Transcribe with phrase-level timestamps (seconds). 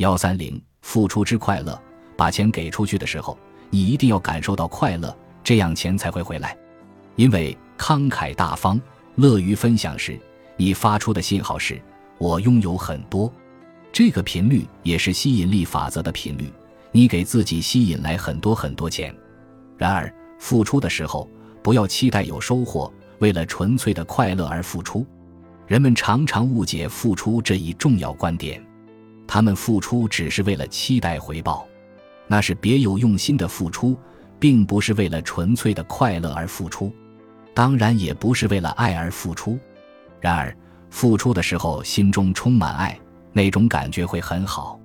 [0.00, 1.78] 幺三零，付出之快乐。
[2.16, 6.56] 把钱给出去的时候，你一定要感受到快乐，这样钱才会回来。
[7.16, 8.80] 因为慷慨大方、
[9.16, 10.18] 乐于分享时，
[10.56, 11.78] 你发出的信号是
[12.16, 13.30] “我拥有很多”，
[13.92, 16.50] 这个频率也是吸引力法则的频率。
[16.92, 19.14] 你给自己吸引来很多很多钱。
[19.76, 21.28] 然而，付出的时候
[21.62, 25.04] 不要期待有收获，为了纯粹的快乐而付出。
[25.66, 28.64] 人们常常误解付出这一重要观点，
[29.32, 31.64] 他们付出只是为了期待回报。
[32.26, 33.96] 那是别有用心的付出，
[34.40, 36.92] 并不是为了纯粹的快乐而付出，
[37.54, 39.56] 当然也不是为了爱而付出。
[40.20, 40.52] 然而，
[40.90, 42.98] 付出的时候心中充满爱，
[43.32, 44.80] 那种感觉会很好。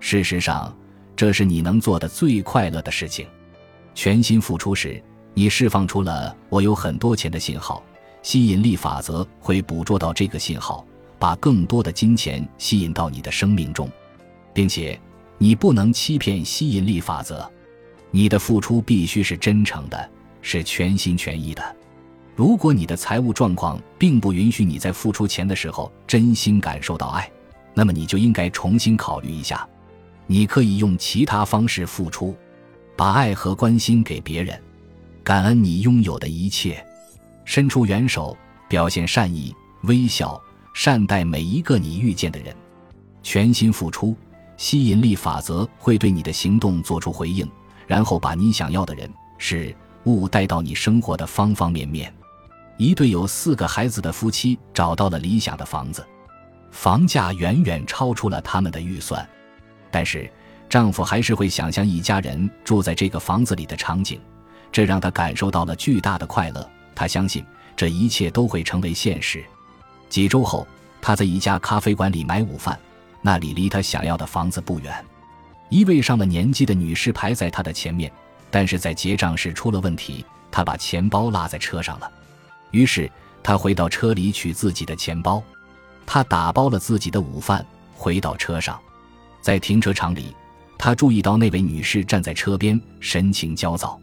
[0.00, 0.74] 事实上，
[1.14, 3.26] 这是你能做的最快乐的事情。
[3.94, 5.02] 全心付出时，
[5.34, 7.82] 你释放出了“我有很多钱”的信号，
[8.22, 10.82] 吸引力法则会捕捉到这个信号，
[11.22, 13.88] 把更多的金钱吸引到你的生命中，
[14.52, 14.98] 并且。
[15.38, 17.50] 你不能欺骗吸引力法则，
[18.12, 21.76] 你的付出必须是真诚的，是全心全意的。
[22.36, 27.28] 如果你的财务状况并不允许你在付出钱的时候真心感受到爱，
[27.74, 29.68] 那么你就应该重新考虑一下。
[30.28, 32.36] 你可以用其他方式付出，
[32.96, 34.56] 把爱和关心给别人，
[35.24, 36.86] 感恩你拥有的一切，
[37.44, 38.36] 伸出援手，
[38.68, 39.52] 表现善意，
[39.82, 40.40] 微笑，
[40.74, 42.54] 善待每一个你遇见的人，
[43.22, 44.16] 全心付出。
[44.58, 47.50] 吸引力法则会对你的行动做出回应，
[47.86, 52.12] 然后把你想要的人、事物带到你生活的方方面面。
[52.76, 56.06] 一对有四个孩子的夫妻找到了理想的房子，
[56.70, 59.28] 房价远远超出了他们的预算，
[59.90, 60.30] 但是
[60.68, 64.20] 丈夫还是会想象一家人住在这个房子里的场景，
[64.70, 66.70] 这让他感受到了巨大的快乐。
[66.94, 69.42] 他相信这一切都会成为现实。
[70.12, 70.66] 几周后，
[71.00, 72.78] 他在一家咖啡馆里买午饭。
[73.22, 75.02] 那里离他想要的房子不远，
[75.70, 78.12] 一位上了年纪的女士排在他的前面，
[78.50, 82.12] 但是在结账时出了问题，他把钱包落在车上了。
[82.72, 83.10] 于是
[83.42, 85.42] 他回到车里取自己的钱包，
[86.04, 88.78] 他打包了自己的午饭回到车上，
[89.40, 90.36] 在停车场里，
[90.76, 93.98] 他注意到那位女士站在车边，神情焦躁。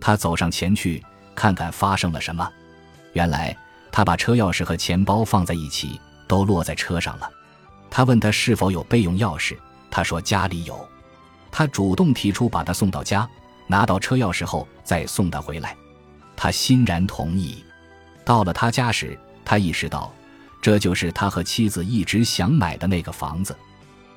[0.00, 2.50] 他走上前去看看发生了什么，
[3.12, 3.54] 原来
[3.92, 7.30] 他把车钥匙和钱包放在一起，都落在车上了。
[7.90, 9.54] 他问他是否有备用钥匙，
[9.90, 10.88] 他说家里有。
[11.50, 13.28] 他主动提出把他送到家，
[13.66, 15.76] 拿到车钥匙后再送他回来。
[16.34, 17.62] 他欣然同意。
[18.24, 20.10] 到了他家时，他意识到
[20.62, 23.54] 这就是他和妻子一直想买的那个房子。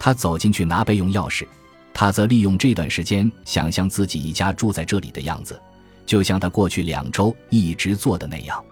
[0.00, 1.46] 他走进去拿备用钥匙，
[1.94, 5.60] 他则利用这段时间想象自己一家住在这里的样子，
[6.04, 8.64] 就像他过去两周一直做的那样。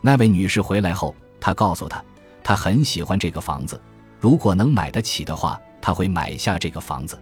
[0.00, 2.02] 那位女士回来后，她告诉他
[2.42, 3.80] 她，很喜欢这个房子。
[4.20, 7.18] 如果能买得起的话，她会买下这个房子。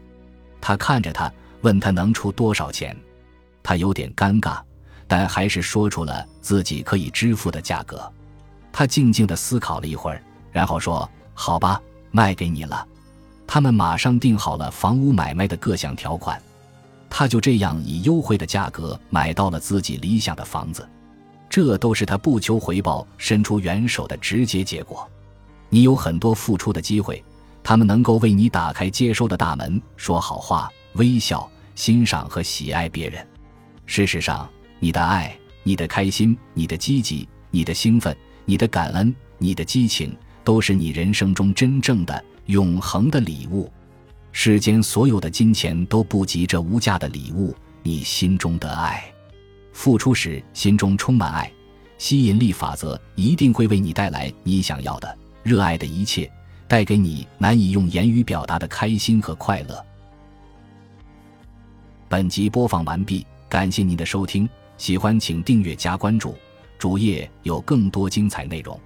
[0.60, 2.97] 他看着他，问他能出多少钱。
[3.62, 4.59] 他有点尴尬，
[5.06, 8.12] 但还是说出了自己可以支付的价格。
[8.72, 10.20] 他静静地思考了一会儿，
[10.50, 12.84] 然后说：“好吧，卖给你了。”
[13.47, 16.41] 他们马上定好了房屋买卖的各项条款。
[17.09, 20.88] 他就这样以优惠的价格买到了自己理想的房子。
[21.48, 25.08] 这都是他不求回报、伸出援手的直接结果。
[25.68, 27.22] 你有很多付出的机会，
[27.62, 29.80] 他们能够为你打开接收的大门。
[29.96, 33.26] 说好话，微笑，欣赏和喜爱别人。
[33.86, 34.48] 事实上，
[34.78, 43.70] 你的爱、你的开心、你的积极、你的兴奋、你的感恩、你的激情，都是你人生中真正的、永恒的礼物。
[44.30, 49.02] 世间所有的金钱都不及这无价的礼物——你心中的爱。
[49.76, 51.53] 付出时心中充满爱，
[51.98, 55.19] 吸引力法则一定会为你带来你想要的。
[55.42, 56.28] 热爱的一切，
[56.66, 59.84] 带给你难以用言语表达的开心和快乐。
[62.09, 64.48] 本集播放完毕，感谢您的收听，
[64.78, 66.34] 喜欢请订阅加关注，
[66.78, 68.81] 主页有更多精彩内容。